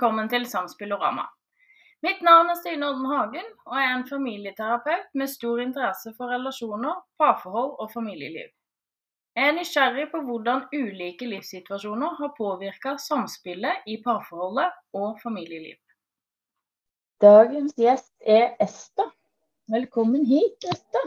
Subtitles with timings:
[0.00, 1.26] velkommen til Samspillorama.
[2.00, 6.32] Mitt navn er Stine Odden Hagen, og jeg er en familieterapeut med stor interesse for
[6.32, 8.46] relasjoner, parforhold og familieliv.
[9.36, 15.76] Jeg er nysgjerrig på hvordan ulike livssituasjoner har påvirka samspillet i parforholdet og familieliv.
[17.20, 19.10] Dagens gjest er Esta.
[19.68, 21.04] Velkommen hit, Esta.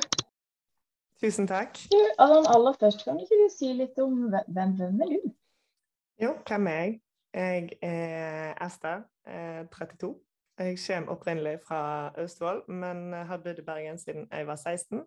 [1.17, 1.81] Tusen takk.
[1.89, 5.33] Du, aller, først, kan ikke du si litt om hvem, hvem er du?
[6.27, 6.99] Jo, hvem er jeg?
[7.33, 9.01] Jeg er Esta,
[9.71, 10.15] 32.
[10.59, 15.01] Jeg kommer opprinnelig fra Østfold, men har bodd i Bergen siden jeg var 16.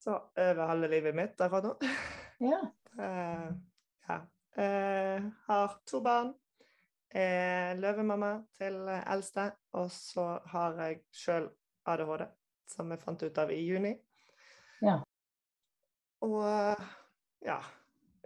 [0.00, 1.72] Så over halve livet mitt derfra nå.
[2.44, 2.60] Ja.
[2.92, 3.48] Uh,
[4.08, 4.18] ja.
[4.58, 6.34] Uh, har to barn.
[7.10, 9.50] Er løvemamma til eldste.
[9.72, 11.48] Og så har jeg sjøl
[11.88, 12.28] ADHD,
[12.68, 13.96] som jeg fant ut av i juni.
[14.84, 15.00] Ja.
[16.20, 16.44] Og
[17.44, 17.62] ja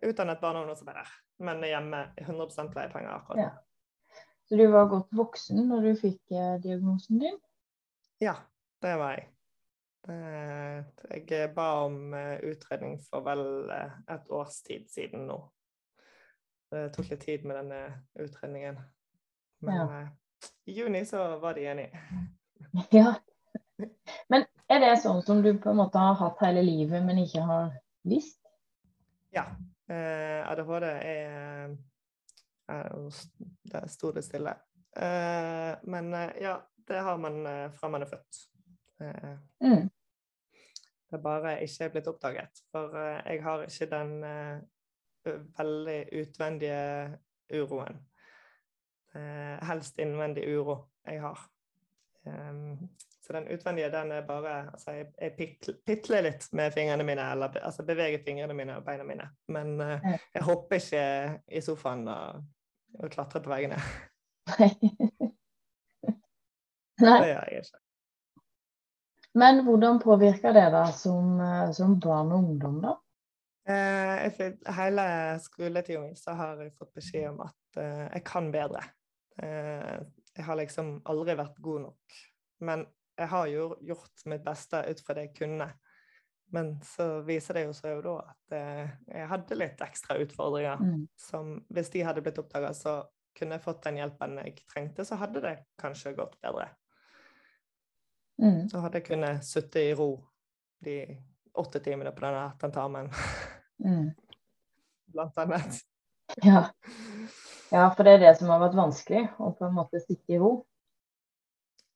[0.03, 3.51] Utdannet barne- og ungdomsarbeider men hjemme 100% pleiepenger akkurat ja.
[4.49, 7.39] Så du var godt voksen når du fikk eh, diagnosen din?
[8.21, 8.35] Ja,
[8.83, 9.29] det var jeg.
[10.03, 15.39] Det, jeg ba om eh, utredning for vel eh, et års tid siden nå.
[16.73, 17.81] Det tok litt tid med denne
[18.19, 18.81] utredningen.
[19.63, 19.87] Men Ja.
[20.03, 22.03] eh, i juni så var de enige.
[22.91, 23.15] Ja.
[24.29, 27.43] Men er det sånn som du på en måte har hatt hele livet, men ikke
[27.47, 27.73] har
[28.07, 28.39] visst?
[29.35, 29.47] Ja.
[29.93, 31.73] Eh, ADHD er,
[32.73, 32.93] er
[33.73, 34.55] Det sto det stille.
[34.97, 36.57] Eh, men eh, ja,
[36.89, 38.45] det har man eh, fra man er født.
[39.01, 39.91] Eh, Mm.
[41.13, 42.63] Det er bare ikke blitt oppdaget.
[42.73, 44.13] For eh, jeg har ikke den
[45.59, 47.19] veldig utvendige
[47.53, 47.99] uroen.
[49.63, 51.39] Helst innvendig uro jeg har.
[52.27, 52.89] Em,
[53.23, 55.33] så den utvendige, den er bare Altså, jeg, jeg
[55.87, 59.29] pitler litt med fingrene mine, eller altså beveger fingrene mine og beina mine.
[59.55, 61.05] Men uh, jeg hopper ikke
[61.47, 62.43] i sofaen og,
[62.99, 63.79] og klatrer på veggene.
[67.03, 67.19] Nei.
[67.19, 67.79] Det gjør jeg ikke.
[69.39, 72.93] Men hvordan påvirker det deg som, eh, som barn og ungdom, da?
[73.63, 75.05] Eh, jeg hele
[75.43, 78.83] skoletida mi så har jeg fått beskjed om at eh, jeg kan bedre.
[79.43, 80.03] Eh,
[80.37, 82.19] jeg har liksom aldri vært god nok.
[82.67, 82.85] Men
[83.19, 85.69] jeg har jo gjort mitt beste ut fra det jeg kunne.
[86.53, 90.81] Men så viser det jo seg jo da at eh, jeg hadde litt ekstra utfordringer.
[90.85, 91.07] Mm.
[91.17, 92.99] Som hvis de hadde blitt oppdaga, så
[93.39, 96.69] kunne jeg fått den hjelpen jeg trengte, så hadde det kanskje gått bedre.
[98.43, 98.67] Mm.
[98.69, 100.11] Så hadde jeg kunnet sitte i ro
[100.85, 100.99] de
[101.57, 103.11] åtte timene på denne tentamen,
[103.83, 104.13] Mm.
[105.11, 105.81] blant annet.
[106.45, 106.69] Ja.
[107.71, 110.39] ja, for det er det som har vært vanskelig, å på en måte sitte i
[110.39, 110.53] ro.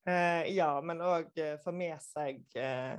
[0.06, 2.99] Eh, ja, men òg eh, få med seg eh,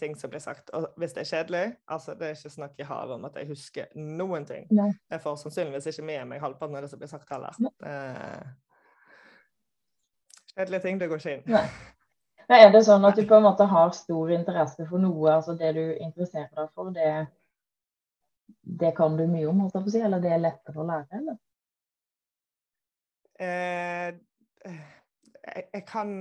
[0.00, 0.70] ting som blir sagt.
[0.72, 3.50] Og hvis det er kjedelig altså Det er ikke snakk i havet om at jeg
[3.50, 4.64] husker noen ting.
[4.72, 4.88] Nei.
[5.12, 7.58] Jeg får sannsynligvis ikke med meg halvparten av det som blir sagt heller.
[7.60, 8.46] Eh,
[10.54, 11.44] kjedelige ting, det går ikke inn.
[11.52, 11.66] Nei.
[12.46, 15.56] Nei, er det sånn at du på en måte har stor interesse for noe, altså
[15.58, 17.26] det du interesserer deg for, det,
[18.80, 20.86] det kan du mye om, holdt jeg på å si, eller det er lettere å
[20.86, 21.38] lære, eller?
[23.44, 24.10] Eh,
[24.70, 26.14] jeg, jeg kan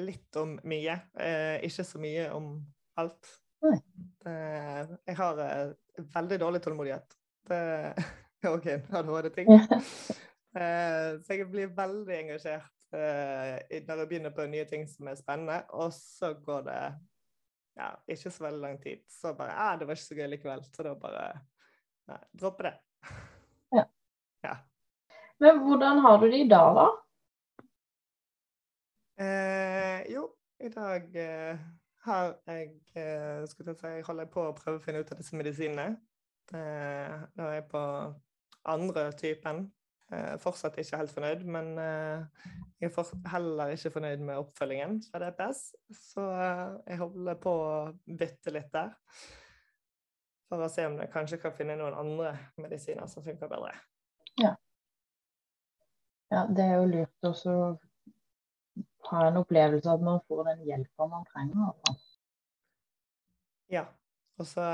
[0.00, 2.52] litt om mye, eh, ikke så mye om
[3.00, 3.30] alt.
[3.64, 5.72] Eh, jeg har eh,
[6.14, 7.16] veldig dårlig tålmodighet.
[7.48, 9.50] Det er òg en ADHD-ting.
[10.54, 15.18] Eh, så jeg blir veldig engasjert eh, når jeg begynner på nye ting som er
[15.18, 16.76] spennende, og så går det
[17.74, 19.02] ja, ikke så veldig lang tid.
[19.10, 20.62] Så bare ah, det var ikke så gøy likevel.
[20.70, 21.24] Så da bare
[22.06, 22.74] ja, droppe det.
[23.74, 23.84] Ja.
[24.46, 24.54] ja.
[25.42, 26.86] Men hvordan har du det i dag, da?
[29.20, 30.26] Eh, jo,
[30.58, 31.58] i dag eh,
[32.02, 35.38] har jeg eh, skulle si, jeg holder på å prøve å finne ut av disse
[35.38, 35.94] medisinene.
[36.54, 37.84] Eh, nå er jeg på
[38.74, 39.68] andre typen.
[40.12, 42.50] Eh, fortsatt ikke helt fornøyd, men eh,
[42.82, 45.62] jeg er heller ikke fornøyd med oppfølgingen fra DPS.
[45.94, 47.72] Så eh, jeg holder på å
[48.18, 48.92] bytte litt der.
[50.50, 53.72] For å se om jeg kanskje kan finne noen andre medisiner som funker bedre.
[56.34, 57.54] Ja, det er jo lurt også
[59.14, 61.70] ha en opplevelse av at man får den hjelpa man trenger.
[61.72, 61.94] altså.
[63.72, 63.84] Ja.
[64.38, 64.64] Og så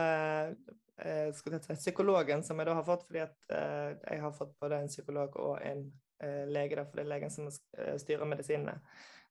[1.05, 4.37] eh, skal jeg si, psykologen som jeg da har fått, fordi at eh, jeg har
[4.37, 5.85] fått både en psykolog og en
[6.25, 8.79] eh, lege, da, for det er legen som eh, styrer medisinene.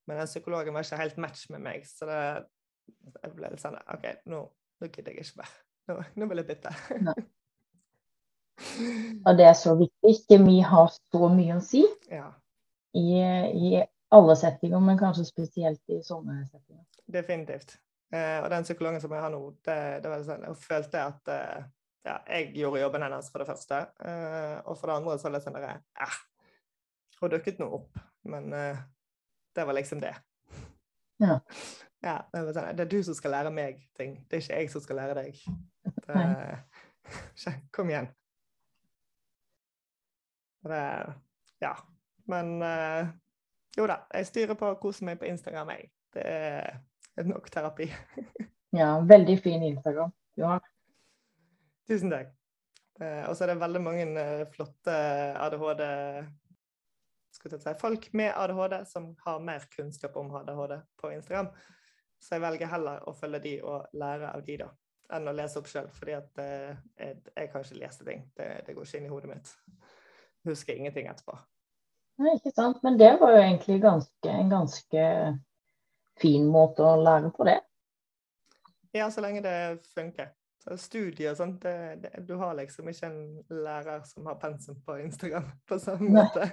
[0.05, 2.21] Men den psykologen var ikke helt match med meg, så det,
[3.23, 4.45] jeg ble litt sånn OK, nå,
[4.81, 5.57] nå gidder jeg ikke mer.
[5.89, 6.71] Nå, nå vil jeg bytte.
[9.25, 10.11] Og det er så viktig.
[10.27, 12.27] Kjemi har så mye å si ja,
[12.97, 13.07] i,
[13.55, 13.79] i
[14.15, 16.85] alle settinger, men kanskje spesielt i sånne settinger.
[17.05, 17.77] definitivt.
[18.13, 21.29] Eh, og den psykologen som jeg har nå, det, det var sånn, jeg følte at
[21.33, 21.67] eh,
[22.07, 23.81] ja, jeg gjorde jobben hennes for det første.
[24.01, 26.17] Eh, og for det andre så er det sånn derre eh,
[27.19, 27.99] Hun dukket nå opp.
[28.29, 28.81] Men eh,
[29.55, 30.15] det var liksom det.
[31.19, 31.39] Ja.
[31.99, 34.59] Ja, det, var sånn, det er du som skal lære meg ting, det er ikke
[34.61, 35.41] jeg som skal lære deg.
[36.07, 38.07] Det, kom igjen.
[40.63, 40.83] Det,
[41.59, 41.73] ja.
[42.31, 43.11] Men eh,
[43.77, 45.91] jo da, jeg styrer på og koser meg på Instagram, jeg.
[46.15, 47.89] Det er nok terapi.
[48.79, 50.63] ja, veldig fin Instagram du har.
[51.89, 52.33] Tusen takk.
[52.99, 54.95] Eh, og så er det veldig mange eh, flotte
[55.39, 55.83] ADHD
[57.31, 61.51] si, Folk med ADHD som har mer kunnskap om ADHD på Instagram.
[62.19, 64.67] Så jeg velger heller å følge de og lære av de, da,
[65.15, 65.87] enn å lese opp sjøl.
[65.95, 68.27] Fordi at eh, jeg, jeg kan ikke lese ting.
[68.35, 69.53] Det, det går ikke inn i hodet mitt.
[70.47, 71.37] Husker ingenting etterpå.
[72.19, 72.81] Nei, ikke sant.
[72.83, 75.03] Men det var jo egentlig ganske, en ganske
[76.19, 77.59] fin måte å lære på det.
[78.95, 80.33] Ja, så lenge det funker.
[80.59, 83.21] Så studier og sånt, det, det, du har liksom ikke en
[83.63, 86.25] lærer som har pensum på Instagram på samme Nei.
[86.25, 86.49] måte.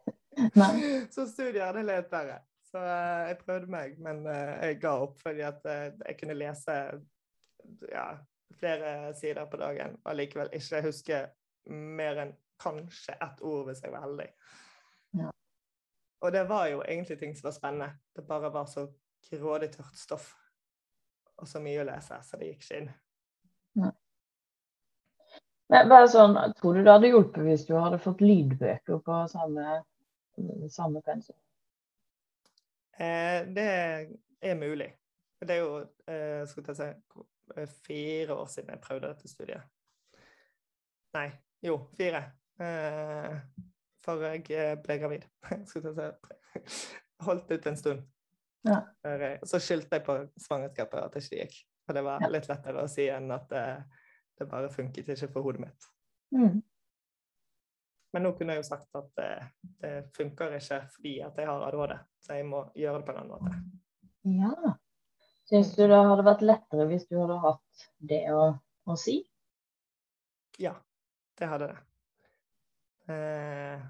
[0.60, 0.72] Nei.
[1.14, 2.40] Så studier er det litt verre.
[2.72, 6.38] Så eh, jeg prøvde meg, men eh, jeg ga opp fordi at eh, jeg kunne
[6.40, 6.78] lese
[7.92, 8.06] ja,
[8.56, 11.20] flere sider på dagen og likevel ikke huske
[11.68, 12.32] mer enn
[12.62, 14.30] kanskje ett ord hvis jeg var heldig.
[16.22, 17.88] Og det var jo egentlig ting som var spennende.
[18.14, 18.86] Det bare var så
[19.30, 20.32] grådig tørt stoff
[21.42, 22.90] og så mye å lese, så det gikk ikke inn.
[25.72, 29.78] Men bare sånn, tror du det hadde hjulpet hvis du hadde fått lydbøker på samme,
[30.70, 31.38] samme pensum?
[32.92, 33.68] Eh, det
[34.44, 34.90] er mulig.
[35.42, 36.88] Det er jo eh, skal jeg si,
[37.56, 39.64] eh, fire år siden jeg prøvde dette studiet.
[41.16, 41.26] Nei,
[41.64, 42.22] jo, fire.
[42.62, 43.40] Eh,
[44.04, 45.26] for jeg eh, ble gravid.
[47.26, 48.02] Holdt ut en stund.
[48.66, 48.80] Ja.
[49.06, 51.56] Eh, Så skyldte jeg på svangerskapet at det ikke gikk.
[51.86, 53.64] For det var litt lettere å si enn at det,
[54.38, 55.88] det bare funket ikke for hodet mitt.
[56.34, 56.60] Mm.
[58.12, 59.30] Men nå kunne jeg jo sagt at det,
[59.80, 63.20] det funker ikke fordi at jeg har ADHD, så jeg må gjøre det på en
[63.22, 63.60] annen måte.
[64.28, 64.74] Ja.
[65.48, 68.44] Syns du det hadde vært lettere hvis du hadde hatt det å,
[68.86, 69.16] å si?
[70.60, 70.74] Ja,
[71.40, 71.80] det hadde det.
[73.12, 73.84] Eh,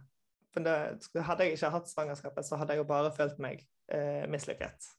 [0.53, 4.27] for det, hadde jeg ikke hatt svangerskapet, så hadde jeg jo bare følt meg eh,
[4.31, 4.91] mislykket.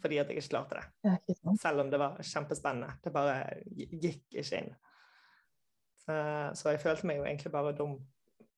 [0.00, 1.16] Fordi at jeg ikke klarte det.
[1.32, 1.56] Ikke?
[1.58, 2.92] Selv om det var kjempespennende.
[3.02, 3.40] Det bare
[3.74, 4.70] gikk ikke inn.
[6.04, 6.14] Så,
[6.54, 7.96] så jeg følte meg jo egentlig bare dum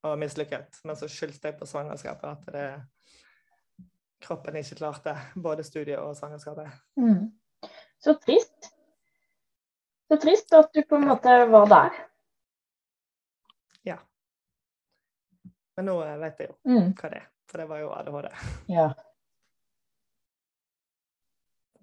[0.03, 0.83] og mislykket.
[0.85, 2.67] Men så skyldte jeg på svangerskapet at det,
[4.23, 6.69] kroppen ikke klarte både studiet og svangerskapet.
[7.01, 7.31] Mm.
[8.03, 8.73] Så trist.
[10.11, 12.01] Så trist at du på en måte var der.
[15.77, 16.93] Men nå eh, vet jeg jo Mm.
[16.99, 18.29] hva det er, for det var jo ADHD.
[18.69, 18.89] Ja.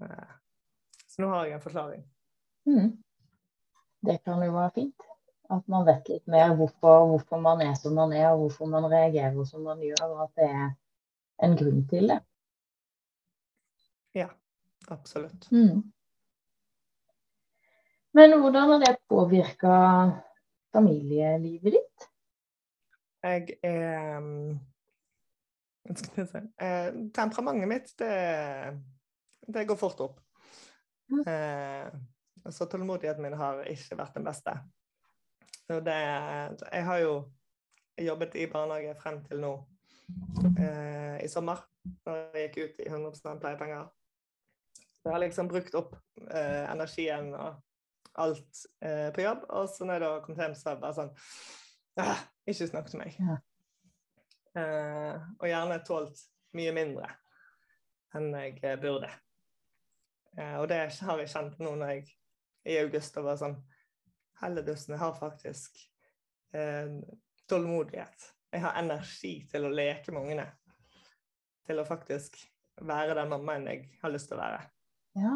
[0.01, 0.29] Eh,
[1.07, 2.03] Så nå har jeg en forklaring.
[2.69, 2.91] Mm.
[4.07, 5.01] Det kan jo være fint.
[5.51, 8.85] At man vet litt mer hvorfor, hvorfor man er som man er, og hvorfor man
[8.91, 10.69] reagerer som man gjør, og at det er
[11.47, 12.19] en grunn til det.
[14.15, 14.29] Ja,
[14.89, 15.49] Absolutt.
[15.51, 15.83] Mm.
[18.13, 19.73] Men hvordan har det påvirka
[20.73, 22.07] familielivet ditt?
[23.23, 24.21] Jeg er
[25.89, 28.13] eh, Temperamentet mitt, det,
[29.47, 30.19] det går fort opp.
[31.11, 31.23] Mm.
[31.25, 34.53] Eh, så tålmodigheten min har ikke vært den beste.
[35.67, 35.97] Så det
[36.71, 37.13] Jeg har jo
[37.99, 39.53] jobbet i barnehage frem til nå
[40.57, 41.65] eh, i sommer,
[42.05, 43.89] når jeg gikk ut i 100 pleiepenger.
[44.99, 45.95] Så jeg har liksom brukt opp
[46.29, 47.59] eh, energien og
[48.19, 50.97] alt eh, på jobb, og så når jeg da kom hjem, så er det bare
[50.97, 51.13] sånn
[51.99, 53.15] «Ah, Ikke snakk til meg.
[53.21, 53.37] Ja.
[54.57, 56.21] Uh, og gjerne tålt
[56.57, 57.11] mye mindre
[58.17, 59.09] enn jeg eh, burde.
[60.33, 62.07] Uh, og det har jeg kjent nå når jeg
[62.69, 63.59] i august og var sånn
[64.39, 65.77] Helledussen, jeg har faktisk
[66.55, 66.95] uh,
[67.51, 68.29] tålmodighet.
[68.49, 70.45] Jeg har energi til å leke med ungene.
[71.67, 72.39] Til å faktisk
[72.79, 74.63] være den mammaen jeg har lyst til å være.
[75.19, 75.35] Ja.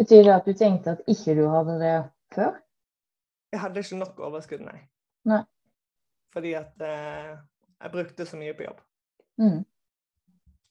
[0.00, 1.94] Betyr det at du tenkte at ikke du hadde det
[2.34, 2.56] før?
[3.52, 4.80] Jeg hadde ikke nok overskudd, nei.
[5.28, 5.42] Nei.
[6.32, 7.36] Fordi at eh,
[7.80, 8.80] jeg brukte så mye på jobb.
[9.40, 9.64] Mm.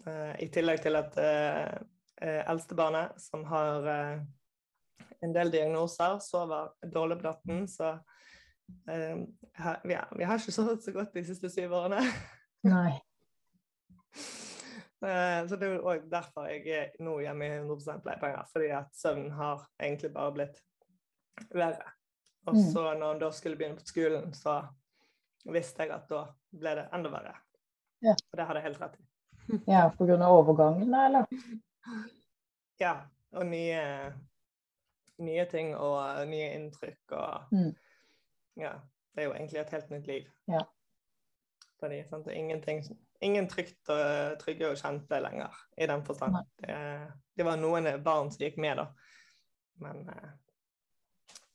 [0.07, 1.73] Eh, I tillegg til at eh,
[2.21, 4.21] eh, eldstebarnet, som har eh,
[5.25, 7.89] en del diagnoser, sover dårlig på natten, så
[8.87, 9.17] eh,
[9.83, 11.99] vi, har, vi har ikke sovet så godt de siste syv årene.
[12.69, 12.95] Nei.
[14.99, 19.29] Så det er òg derfor jeg er nå hjemme i 100 pleiepenger, fordi at søvnen
[19.31, 20.57] har egentlig bare blitt
[21.55, 21.93] verre.
[22.47, 22.65] Og Mm.
[22.73, 24.57] så når han da skulle begynne på skolen, så
[25.45, 27.35] visste jeg at da ble det enda verre.
[28.05, 28.15] Ja.
[28.15, 29.05] Og det hadde jeg helt rett i.
[29.71, 31.29] Ja, på grunn av overgangen, da, eller?
[32.79, 32.93] Ja,
[33.35, 33.79] og nye,
[35.19, 37.73] nye ting og nye inntrykk og Mm.
[38.59, 38.77] Ja.
[39.11, 40.29] Det er jo egentlig et helt nytt liv.
[40.47, 40.61] Ja.
[41.79, 42.83] Fordi sant, ingenting
[43.19, 46.39] ingen trygt og, trygge og kjente lenger, i den forstand.
[46.61, 46.77] Det,
[47.35, 48.87] det var noen barn som gikk med, da.
[49.83, 50.29] Men eh,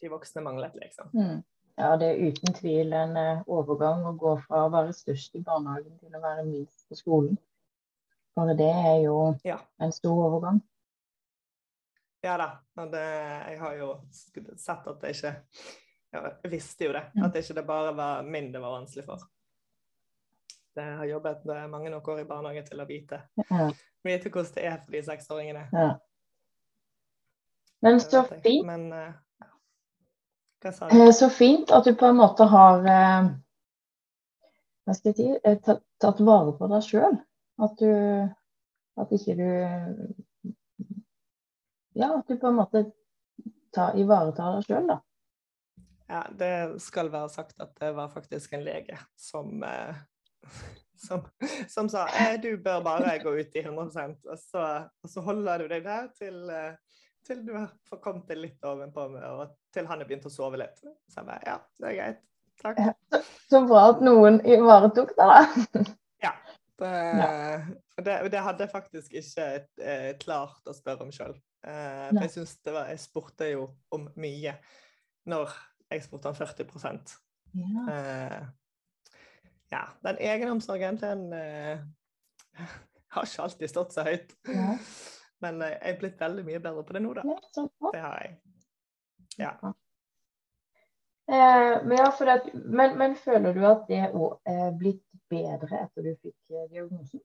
[0.01, 1.11] de voksne manglet, liksom.
[1.15, 1.43] Mm.
[1.77, 5.43] Ja, det er uten tvil en eh, overgang å gå fra å være størst i
[5.43, 7.35] barnehagen til å være minst på skolen.
[8.37, 9.59] Bare det er jo Ja.
[9.81, 10.61] en stor overgang.
[12.25, 12.47] Ja da.
[12.81, 13.03] Og det,
[13.51, 13.89] jeg har jo
[14.57, 15.35] sett at det ikke
[16.15, 17.03] Jeg visste jo det.
[17.25, 19.19] At det ikke det bare var min det var vanskelig for.
[20.77, 23.19] Jeg har jobbet eh, mange nok år i barnehage til å vite,
[23.51, 23.71] Ja.
[24.05, 25.69] vite hvordan det er for de seksåringene.
[25.73, 25.99] Ja.
[27.83, 28.41] Men så jeg.
[28.43, 29.13] fint, Men eh,
[29.43, 29.47] ja.
[29.51, 29.51] Hva sa du?
[29.51, 30.54] eh,
[31.13, 33.31] så fint at du på en måte har eh,
[34.85, 37.19] Hva skal jeg si eh, tatt, tatt vare på deg sjøl.
[37.65, 37.91] At du
[39.01, 39.49] At ikke du
[41.95, 42.87] Ja, at du på en måte
[43.75, 45.01] tar, ivaretar deg sjøl, da.
[46.11, 50.03] Ja, det skal være sagt at det var faktisk en lege som eh,
[51.07, 51.23] som,
[51.69, 54.65] som sa eh, du bør bare gå ut i 100% og så,
[55.03, 59.09] og så holder du deg der til, eh, til du har kommet deg litt ovenpå
[59.15, 60.79] med, og til han er begynt å sove litt.
[61.11, 62.23] Så jeg bare ja, det er greit.
[62.63, 62.81] Takk.
[63.51, 65.85] Så bra at noen ivaretok deg, da.
[66.79, 69.45] Det, det, det hadde jeg faktisk ikke
[69.79, 71.37] eh, klart å spørre om sjøl.
[71.65, 74.57] Eh, for jeg synes det var Jeg spurte jo om mye
[75.31, 75.55] når
[75.93, 76.67] jeg spurte om 40
[77.55, 77.85] Ja.
[77.95, 78.41] Eh,
[79.71, 81.79] ja, den egenomsorgen, den eh,
[83.15, 84.35] har ikke alltid stått så høyt.
[84.49, 84.75] Ja.
[85.41, 87.25] Men eh, jeg er blitt veldig mye bedre på det nå, da.
[87.25, 87.69] Ja.
[87.95, 88.37] Det har jeg.
[89.41, 89.55] Ja.
[91.29, 96.05] Eh, men, ja, det, men, men føler du at det òg er blitt bedre etter
[96.05, 97.23] du fikk eh, diagnosen?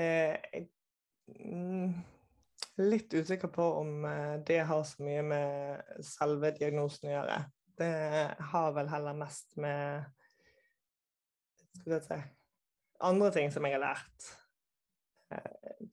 [0.00, 0.64] Eh,
[1.28, 1.92] mm,
[2.88, 7.38] litt usikker på om eh, det har så mye med selve diagnosen å gjøre.
[7.74, 7.92] Det
[8.54, 10.06] har vel heller mest med
[11.74, 12.18] skal jeg si,
[13.04, 14.30] andre ting som jeg har lært
[15.34, 15.86] eh,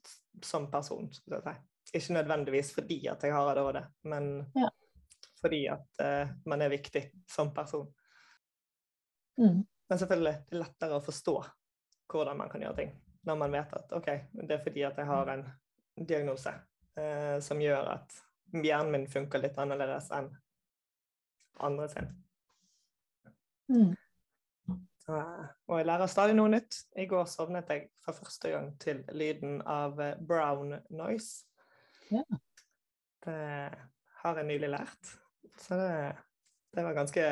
[0.45, 1.09] som person.
[1.13, 1.70] Skal jeg si.
[1.93, 4.69] Ikke nødvendigvis fordi at jeg har ADHD, men Ja.
[5.41, 7.93] fordi at uh, man er viktig som person.
[9.37, 9.65] Mm.
[9.89, 11.35] Men selvfølgelig det er lettere å forstå
[12.11, 12.93] hvordan man kan gjøre ting.
[13.23, 15.45] Når man vet at OK, det er fordi at jeg har en
[16.07, 16.53] diagnose
[16.99, 18.21] uh, som gjør at
[18.51, 20.31] hjernen min funker litt annerledes enn
[21.59, 22.07] andre sin.
[23.71, 23.93] Mm.
[25.05, 26.81] Så, eh, og jeg lærer stadig noe nytt.
[26.99, 31.45] I går sovnet jeg for første gang til lyden av brown noise.
[32.11, 32.23] Ja.
[33.25, 33.39] Det
[34.21, 35.11] har jeg nylig lært.
[35.61, 35.91] Så det,
[36.75, 37.27] det var ganske,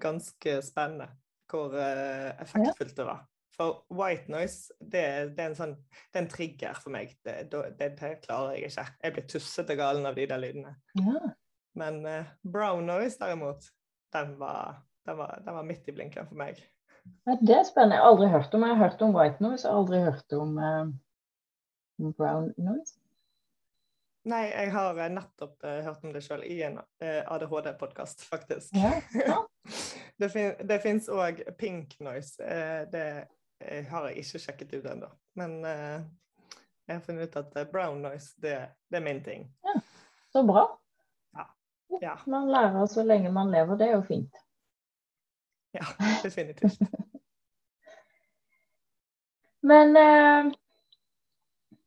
[0.00, 1.08] ganske spennende
[1.50, 3.24] hvor eh, effektfullt det var.
[3.56, 5.02] For white noise, det,
[5.36, 5.74] det, er en sånn,
[6.12, 7.14] det er en trigger for meg.
[7.24, 8.84] Det, det, det klarer jeg ikke.
[9.00, 10.74] Jeg blir tussete galen av de der lydene.
[11.00, 11.22] Ja.
[11.76, 13.70] Men uh, brown noise derimot,
[14.12, 16.60] den var, den, var, den var midt i blinken for meg.
[17.24, 17.96] Ja, det er spennende.
[17.96, 20.36] Jeg har aldri hørt om Jeg har hørt om white noise, jeg har aldri hørt
[20.36, 22.98] om uh, brown noise.
[24.26, 28.74] Nei, jeg har eh, nettopp uh, hørt om det sjøl i en uh, ADHD-podkast, faktisk.
[28.74, 29.38] Ja, ja.
[30.20, 32.34] det, fin det fins òg pink noise.
[32.42, 33.06] Uh, det
[33.60, 35.10] eh, har jeg ikke sjekket ut ennå.
[35.38, 36.00] Men eh,
[36.86, 38.56] jeg har funnet ut at eh, brown noise, det,
[38.90, 39.46] det er min ting.
[40.32, 40.66] Så bra.
[42.00, 44.36] Ja, Man lærer så lenge man lever, det er jo fint.
[45.72, 45.84] ja
[46.22, 46.80] definitivt.
[49.70, 50.52] Men eh,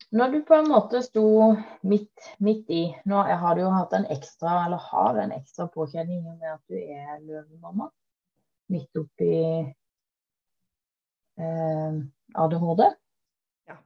[0.10, 4.08] når du på en måte sto midt, midt i Nå har du jo hatt en
[4.10, 7.90] ekstra, eller har en ekstra påkjenning med at du er løvemamma.
[8.74, 9.34] Midt oppi
[11.38, 11.94] eh,
[12.34, 12.84] ADHD.
[13.70, 13.78] Ja.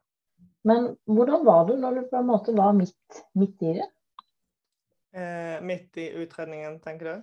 [0.63, 3.89] Men hvordan var du når du på en måte var midt, midt i det?
[5.13, 7.15] Eh, midt i utredningen, tenker du?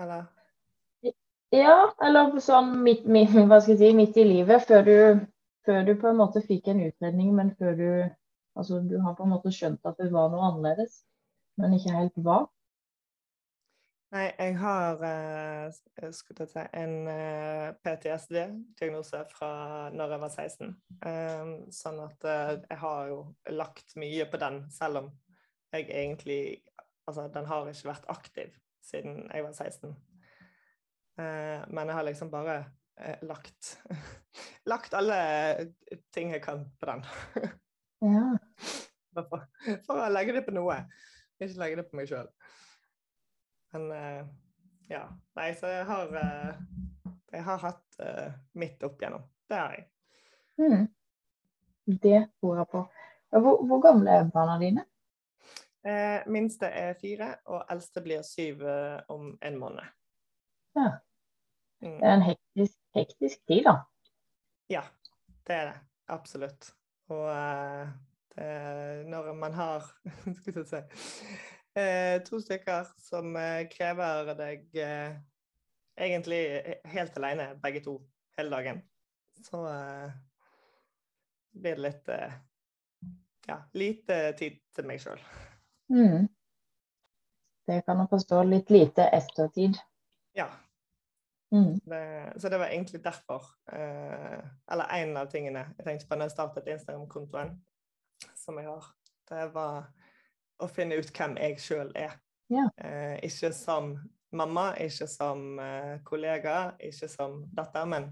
[0.00, 0.28] Eller?
[1.50, 3.32] Ja, eller sånn midt, midt,
[3.64, 4.98] si, midt i livet, før du,
[5.66, 7.90] før du på en måte fikk en utredning, men før du
[8.58, 10.96] Altså, du har på en måte skjønt at det var noe annerledes,
[11.56, 12.40] men ikke helt hva.
[14.10, 19.52] Nei, jeg har eh, skulle ta en eh, PTSD-diagnose fra
[19.94, 20.74] når jeg var 16.
[21.12, 23.20] Eh, sånn at jeg har jo
[23.54, 25.12] lagt mye på den, selv om
[25.70, 26.42] jeg egentlig
[27.06, 28.50] Altså, den har ikke vært aktiv
[28.86, 29.94] siden jeg var 16.
[31.20, 32.64] Eh, men jeg har liksom bare
[33.26, 33.74] lagt
[34.70, 35.72] Lagt alle
[36.14, 37.04] ting jeg kan på den.
[38.00, 38.38] Ja.
[39.12, 39.42] For,
[39.84, 40.78] for å legge det på noe.
[41.36, 42.30] Ikke legge det på meg sjøl.
[43.74, 44.22] Men eh,
[44.88, 45.02] ja.
[45.36, 46.54] Nei, så jeg har eh,
[47.34, 49.26] Jeg har hatt eh, midt opp igjennom.
[49.50, 49.84] Det har jeg.
[50.60, 50.88] Mm.
[52.00, 52.82] Det tror jeg på.
[53.36, 54.86] Hvor, hvor gamle er barna dine?
[55.86, 59.94] Eh, minste er fire, og eldste blir syv eh, om en måned.
[60.76, 60.90] Ja.
[61.80, 61.96] Mm.
[61.96, 63.76] Det er en hektisk, hektisk tid, da.
[64.70, 64.82] Ja,
[65.46, 65.78] det er det.
[66.10, 66.72] Absolutt.
[67.10, 67.88] Og uh,
[68.34, 68.50] det,
[69.10, 69.86] når man har
[70.40, 74.82] Skal vi si uh, To stykker som uh, krever deg
[76.00, 76.42] egentlig
[76.84, 77.98] helt alene, begge to,
[78.38, 78.78] hele dagen,
[79.44, 79.58] så
[81.52, 82.08] blir det litt
[83.48, 85.20] Ja, lite tid til meg sjøl.
[85.92, 86.28] Mm.
[87.66, 88.42] Det kan jeg forstå.
[88.48, 89.76] Litt lite ettertid.
[90.38, 90.46] Ja.
[91.50, 91.80] Mm.
[91.90, 93.46] Det, så det var egentlig derfor.
[93.72, 94.38] Eh,
[94.72, 97.56] eller en av tingene jeg tenkte på når jeg startet Instagram-kontoen
[98.38, 98.86] som jeg har.
[99.30, 99.90] Det var
[100.60, 102.16] å finne ut hvem jeg sjøl er.
[102.50, 102.68] Ja.
[102.82, 103.94] Eh, ikke som
[104.36, 108.10] mamma, ikke som eh, kollega, ikke som datter, men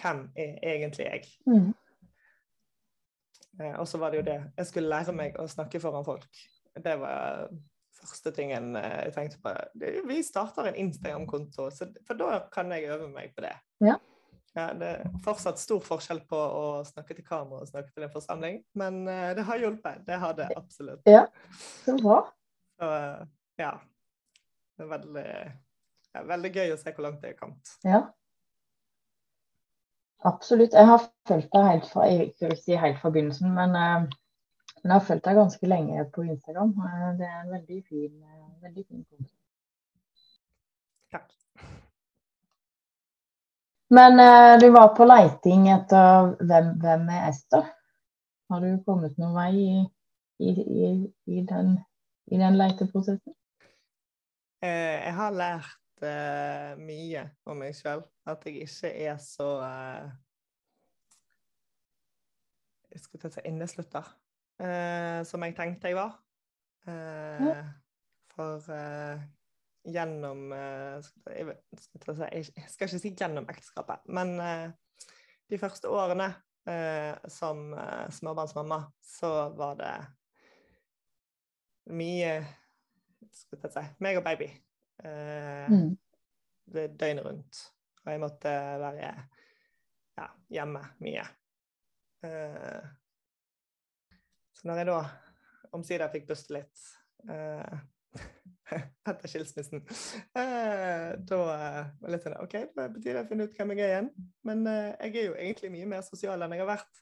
[0.00, 1.30] hvem er egentlig jeg?
[1.48, 1.72] Mm.
[3.60, 4.38] Eh, og så var det jo det.
[4.56, 6.28] Jeg skulle lære meg å snakke foran folk.
[6.80, 7.48] Det var
[8.08, 9.54] første tingen eh, jeg tenkte på.
[10.08, 11.68] Vi starter en Instagram-konto,
[12.06, 13.56] for da kan jeg øve meg på det.
[13.84, 13.98] Ja.
[14.58, 18.10] Ja, det er fortsatt stor forskjell på å snakke til kamera og snakke til en
[18.10, 20.00] forsamling, men eh, det har hjulpet.
[20.08, 21.06] Det har det absolutt.
[21.84, 22.24] Så bra.
[22.80, 23.20] Så eh,
[23.62, 23.74] ja.
[24.74, 25.26] Det er veldig,
[26.16, 27.76] ja, veldig gøy å se hvor langt det er kommet.
[27.86, 28.00] Ja.
[30.26, 30.74] Absolutt.
[30.76, 34.19] Jeg har fulgt deg helt fra, jeg vil ikke si helt fra begynnelsen, men, eh,
[34.80, 36.70] men jeg har fulgt deg ganske lenge på Instagram.
[36.86, 39.34] Eh, Det er en veldig fin, eh, veldig fin konto.
[41.12, 41.34] Takk.
[43.90, 47.68] Men eh, du var på leiting etter hvem, hvem er Ester?
[48.50, 49.84] Har du kommet noen vei i,
[50.38, 50.88] i, i,
[51.26, 51.76] i, den,
[52.32, 53.36] i den leiteprosessen?
[54.60, 58.02] Jeg har lært uh, mye om meg sjøl.
[58.28, 60.10] At jeg ikke er så uh,
[62.92, 64.10] Jeg skulle å si inneslutter
[64.60, 66.18] eh, som jeg tenkte jeg var.
[66.88, 67.64] Eh,
[68.30, 69.22] For eh,
[69.90, 71.00] gjennom eh,
[71.34, 74.70] jeg, skal jeg skal ikke si gjennom ekteskapet, men eh,
[75.50, 76.28] de første årene
[76.70, 77.72] eh, som
[78.14, 79.94] småbarnsmamma, så var det
[81.90, 82.32] mye
[83.34, 84.50] skal jeg si, meg og baby.
[85.04, 85.96] Eh, Mm.
[86.70, 87.58] døgnet rundt.
[88.04, 89.10] Og jeg måtte være
[90.18, 91.24] ja, hjemme mye.
[92.24, 92.84] Eh,
[94.60, 95.00] så når jeg da
[95.76, 96.82] omsider fikk puste litt
[97.32, 97.76] eh,
[99.08, 99.80] etter skilsmissen,
[100.36, 101.62] eh, da var
[102.02, 104.10] det litt sånn OK, da betyr det å finne ut hvem jeg er igjen.
[104.46, 107.00] Men eh, jeg er jo egentlig mye mer sosial enn jeg har vært.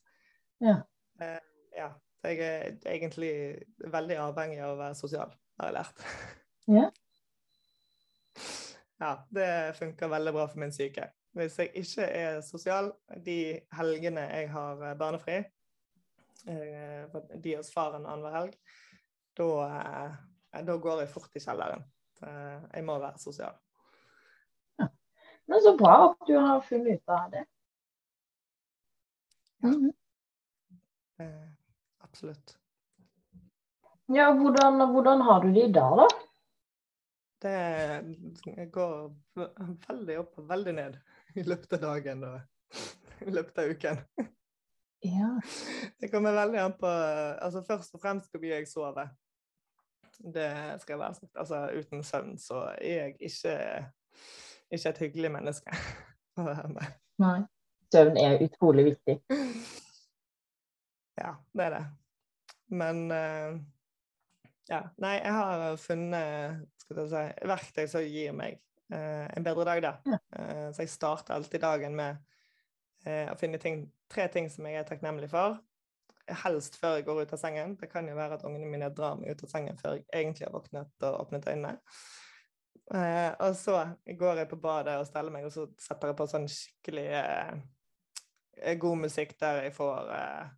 [0.63, 0.77] Ja.
[1.25, 1.41] Eh,
[1.79, 1.91] ja.
[2.27, 3.33] Jeg er egentlig
[3.79, 6.05] veldig avhengig av å være sosial, har jeg lært.
[6.69, 6.83] Ja.
[9.01, 9.47] Ja, det
[9.79, 11.07] funker veldig bra for min syke.
[11.39, 12.91] Hvis jeg ikke er sosial
[13.25, 13.39] de
[13.73, 15.39] helgene jeg har eh, barnefri,
[16.49, 18.55] de hos faren annenhver helg,
[19.39, 19.49] da,
[20.55, 21.85] eh, da går jeg fort i kjelleren.
[22.23, 23.55] Eh, Jeg må være sosial.
[25.49, 27.45] Men så bra at du har funnet ut av det.
[29.63, 29.69] Ja.
[29.69, 29.93] Mhm.
[31.21, 31.47] Eh,
[32.05, 32.57] Absolutt.
[34.09, 36.07] Ja, hvordan, hvordan har du det i dag, da?
[37.43, 39.11] Det går
[39.89, 40.97] veldig opp og veldig ned
[41.37, 42.41] i løpet av dagen og
[43.29, 44.01] i løpet av uken.
[45.07, 45.31] Ja.
[46.01, 49.13] Det kommer veldig an på altså Først og fremst hvor mye jeg sover.
[50.19, 50.49] Det
[50.83, 51.37] skal jeg være sagt.
[51.37, 53.55] Altså, uten søvn så er jeg ikke,
[54.71, 55.77] ikke et hyggelig menneske.
[57.23, 57.41] Nei.
[57.95, 59.21] Søvn er utrolig viktig.
[61.19, 61.85] Ja, det er det.
[62.69, 63.59] Men eh,
[64.69, 64.83] ja.
[65.01, 68.59] Nei, jeg har funnet skal jeg si, verktøy som gir meg
[68.93, 69.93] eh, en bedre dag, da.
[70.09, 70.19] Ja.
[70.39, 72.21] Eh, så jeg starter alltid dagen med
[73.07, 75.59] eh, å finne ting, tre ting som jeg er takknemlig for.
[76.45, 77.75] Helst før jeg går ut av sengen.
[77.81, 80.49] Det kan jo være at ungene mine drar meg ut av sengen før jeg egentlig
[80.49, 81.77] har våknet og åpnet øynene.
[82.95, 83.81] Eh, og så
[84.19, 88.77] går jeg på badet og steller meg, og så setter jeg på sånn skikkelig eh,
[88.81, 90.53] god musikk der jeg får eh,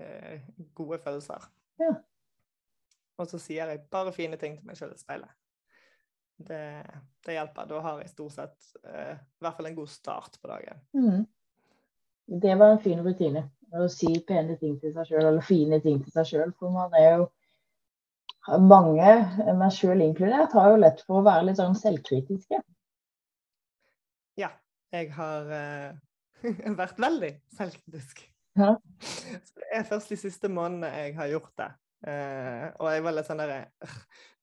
[0.00, 0.46] eh,
[0.76, 1.48] gode følelser.
[1.80, 1.92] Ja.
[3.16, 5.32] Og så sier jeg bare fine ting til meg sjøl i speilet.
[6.36, 6.84] Det,
[7.24, 7.68] det hjelper.
[7.68, 10.82] Da har jeg stort sett eh, i hvert fall en god start på dagen.
[10.96, 11.24] Mhm.
[12.26, 13.46] Det var en fin rutine.
[13.76, 16.54] Å si pene ting til seg sjøl, eller fine ting til seg sjøl.
[16.58, 17.26] For man er jo
[18.46, 19.12] Mange,
[19.58, 22.60] meg sjøl inkludert, har jo lett for å være litt sånn selvkritiske.
[24.38, 24.52] Ja,
[24.94, 26.44] jeg har uh,
[26.80, 28.22] vært veldig selvkritisk.
[28.56, 28.76] Ja.
[29.02, 31.68] Det er først de siste månedene jeg har gjort det.
[32.06, 33.52] Uh, og jeg var litt sånn der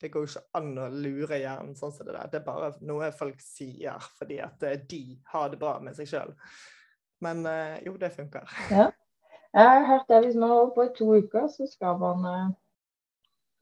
[0.02, 2.32] Det går jo ikke an å lure hjernen sånn som det der.
[2.32, 6.10] Det er bare noe folk sier fordi at eh, de har det bra med seg
[6.12, 6.34] sjøl.
[7.24, 8.50] Men eh, jo, det funker.
[9.54, 12.54] Jeg har hørt det hvis man holder på i to uker, så skal man eh,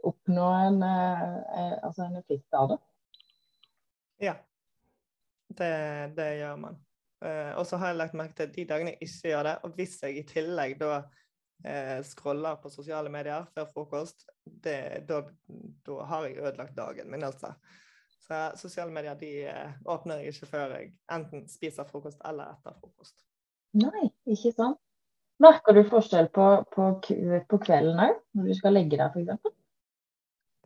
[0.07, 2.77] oppnå en, eh, altså en effekt av det.
[4.27, 4.37] Ja.
[5.51, 5.73] Det,
[6.15, 6.77] det gjør man.
[7.59, 9.97] Og så har jeg lagt merke til de dagene jeg ikke gjør det, og hvis
[10.01, 11.01] jeg i tillegg da
[12.07, 15.19] scroller på sosiale medier før frokost, det, da,
[15.85, 17.51] da har jeg ødelagt dagen min, altså.
[18.25, 19.33] Så sosiale medier de
[19.85, 23.19] åpner jeg ikke før jeg enten spiser frokost eller etter frokost.
[23.79, 24.79] Nei, ikke sant.
[25.41, 26.91] Merker du forskjell på, på,
[27.49, 29.55] på kvelden òg, når du skal legge deg f.eks.?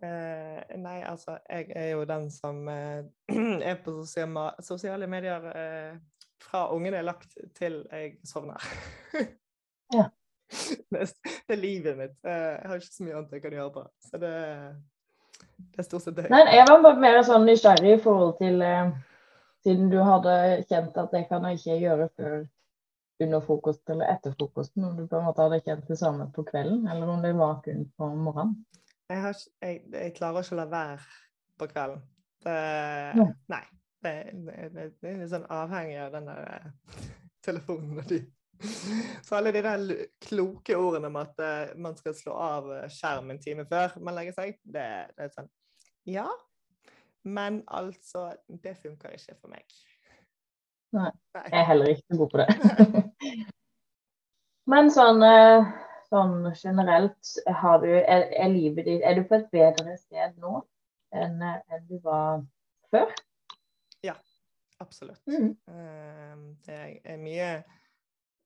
[0.04, 3.06] Eh, nei, altså, jeg er jo den som eh,
[3.70, 5.94] er på sosiale, medier eh,
[6.44, 8.62] fra ungene er lagt til jeg sovner.
[9.96, 10.10] ja.
[10.92, 11.10] Det er,
[11.48, 12.18] det er, livet mitt.
[12.22, 13.82] Eh, jeg har ikke så mye annet jeg kan gjøre på.
[14.06, 14.34] Så det,
[15.58, 16.28] det er stort sett det.
[16.30, 18.92] Nei, jeg var bare mer sånn nysgjerrig i forhold til eh,
[19.66, 20.36] Siden du hadde
[20.70, 22.36] kjent at det kan jeg ikke gjøre før
[23.24, 26.44] under frokost eller etter frokosten, om du på en måte hadde kjent det samme på
[26.48, 28.58] kvelden, eller om det var kun på morgenen?
[29.10, 31.00] Jeg, har, jeg, jeg klarer ikke å la være
[31.60, 32.06] på kvelden.
[32.46, 32.56] Det,
[33.22, 33.28] ja.
[33.54, 33.64] Nei.
[34.06, 37.06] Det, det, det, er litt sånn avhengig av den der eh,
[37.46, 38.20] telefonen og de.
[39.26, 39.86] Så alle de der
[40.24, 44.16] kloke ordene om at uh, man skal slå av eh, skjerm en time før man
[44.16, 44.86] legger seg, det,
[45.18, 45.50] det er sånn
[46.08, 46.28] Ja,
[47.26, 49.66] men altså Det funker ikke for meg.
[50.96, 51.12] Nei.
[51.36, 52.48] Jeg er heller ikke god på det.
[54.72, 55.74] men sånn uh
[56.10, 57.32] sånn generelt,
[57.82, 60.60] du, er, er, livet ditt Er du på et bedre sted nå
[61.16, 62.44] enn, enn du var
[62.94, 63.14] før?
[64.06, 64.16] Ja,
[64.84, 65.22] absolutt.
[65.28, 65.56] Mm.
[66.66, 67.50] Det jeg er mye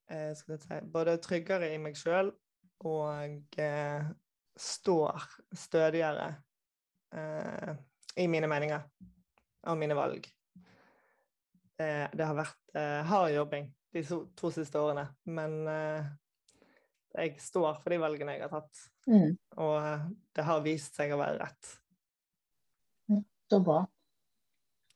[0.09, 2.31] skal jeg si, både tryggere i meg sjøl
[2.87, 3.59] og
[4.59, 6.29] står stødigere
[7.13, 7.73] eh,
[8.17, 8.81] i mine meninger
[9.69, 10.25] og mine valg.
[11.79, 15.53] Det har vært hard jobbing de to, to siste årene, men
[17.17, 18.83] jeg står for de valgene jeg har tatt.
[19.09, 19.33] Mm.
[19.57, 21.73] Og eh, det har vist seg å være rett.
[23.49, 23.81] Så bra.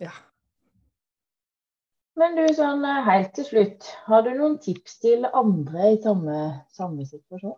[0.01, 0.13] Ja.
[2.19, 6.39] Men du, sånn eh, helt til slutt, har du noen tips til andre i samme,
[6.75, 7.57] samme situasjon?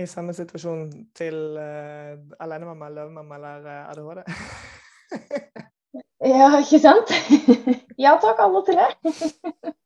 [0.00, 4.22] I samme situasjon til uh, alenemamma, løvemamma eller uh, ADHD?
[6.22, 7.12] ja, ikke sant?
[8.04, 8.90] ja takk, alle tre.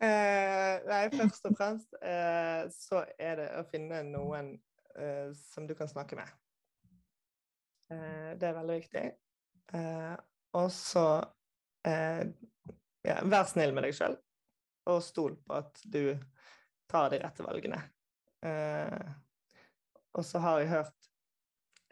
[0.00, 4.54] Eh, nei, først og fremst eh, så er det å finne noen
[4.96, 6.30] eh, som du kan snakke med.
[7.92, 9.02] Eh, det er veldig viktig.
[9.76, 10.14] Eh,
[10.56, 11.04] og så
[11.84, 12.22] eh,
[13.04, 14.16] ja, vær snill med deg sjøl,
[14.88, 16.14] og stol på at du
[16.90, 17.84] tar de rette valgene.
[20.16, 21.10] og så har jeg hørt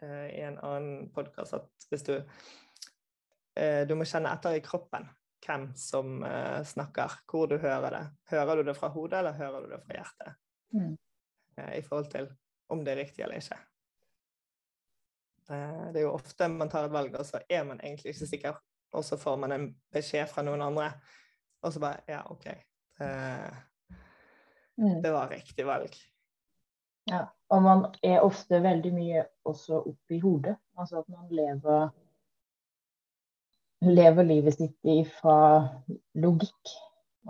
[0.01, 2.15] i en annen podkast at hvis du
[3.89, 5.07] Du må kjenne etter i kroppen
[5.45, 8.03] hvem som uh, snakker, hvor du hører det.
[8.31, 10.39] Hører du det fra hodet, eller hører du det fra hjertet?
[10.75, 10.93] Mm.
[11.57, 12.29] Uh, I forhold til
[12.69, 13.57] om det er riktig eller ikke.
[15.49, 18.59] Det er jo ofte man tar et valg, og så er man egentlig ikke sikker,
[18.93, 20.91] og så får man en beskjed fra noen andre,
[21.65, 22.45] og så bare Ja, OK.
[24.77, 25.01] Mm.
[25.01, 25.95] Det var riktig valg.
[27.09, 30.53] Ja, og man er ofte veldig mye også oppi hodet.
[30.77, 31.89] Altså at man lever
[33.85, 35.39] lever livet sitt fra
[36.19, 36.71] logikk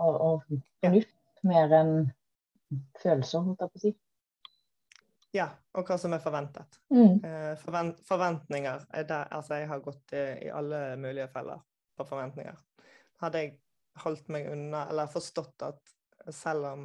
[0.00, 1.94] og, og fornuft mer enn
[3.00, 3.92] følelser, holdt jeg på å si.
[5.34, 5.46] Ja,
[5.78, 6.80] og hva som er forventet.
[6.90, 7.20] Mm.
[7.22, 11.60] Eh, forvent, forventninger er der Altså, jeg har gått i, i alle mulige feller
[11.98, 12.56] på forventninger.
[13.22, 13.52] Hadde jeg
[14.02, 15.94] holdt meg unna, eller forstått at
[16.34, 16.84] selv om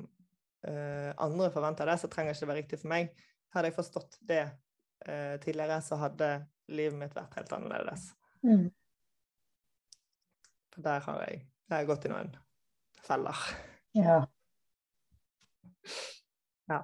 [0.67, 3.10] eh, andre forventer det, så trenger det ikke være riktig for meg.
[3.56, 6.32] Hadde jeg forstått det eh, tidligere, så hadde
[6.75, 8.12] livet mitt vært helt annerledes.
[8.45, 8.67] Mm.
[10.75, 12.33] For der har jeg, jeg har gått i noen
[13.07, 13.41] feller.
[13.95, 14.17] Ja.
[16.67, 16.79] ja.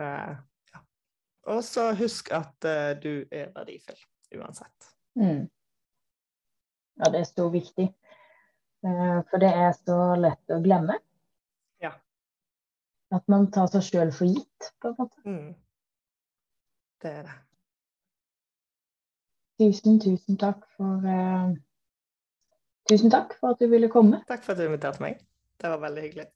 [0.00, 0.30] Uh,
[0.72, 0.80] ja.
[1.52, 4.00] Og så husk at uh, du er verdifull
[4.38, 4.94] uansett.
[5.20, 5.50] Mm.
[7.02, 7.90] Ja, det er så viktig.
[8.86, 10.96] Uh, for det er så lett å glemme.
[11.84, 11.92] Ja.
[13.12, 15.20] At man tar seg sjøl for gitt, på en måte.
[15.28, 15.52] Mm.
[17.04, 17.36] Det er det.
[19.60, 21.04] Tusen, tusen takk for
[22.90, 24.22] Tusen takk for at du ville komme.
[24.28, 25.20] Takk for at du inviterte meg.
[25.62, 26.26] Det var veldig hyggelig.